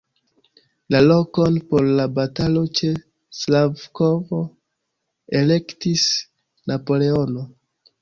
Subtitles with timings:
[0.95, 2.91] La lokon por la batalo ĉe
[3.41, 4.35] Slavkov
[5.45, 6.11] elektis
[6.75, 7.51] Napoleono.